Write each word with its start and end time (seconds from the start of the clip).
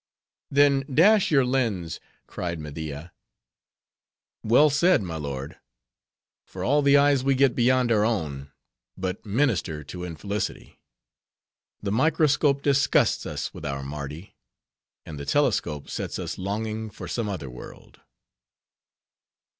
"Then 0.49 0.83
dash 0.91 1.29
your 1.29 1.45
lens!" 1.45 1.99
cried 2.25 2.59
Media. 2.59 3.13
"Well 4.43 4.71
said, 4.71 5.03
my 5.03 5.17
lord. 5.17 5.59
For 6.43 6.63
all 6.63 6.81
the 6.81 6.97
eyes 6.97 7.23
we 7.23 7.35
get 7.35 7.53
beyond 7.53 7.91
our 7.91 8.03
own, 8.03 8.49
but 8.97 9.23
minister 9.27 9.83
to 9.83 10.03
infelicity. 10.03 10.79
The 11.83 11.91
microscope 11.91 12.63
disgusts 12.63 13.27
us 13.27 13.53
with 13.53 13.63
our 13.63 13.83
Mardi; 13.83 14.35
and 15.05 15.19
the 15.19 15.25
telescope 15.27 15.87
sets 15.87 16.17
us 16.17 16.39
longing 16.39 16.89
for 16.89 17.07
some 17.07 17.29
other 17.29 17.47
world." 17.51 17.99